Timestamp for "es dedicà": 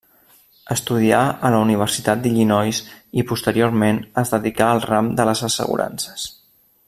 4.23-4.71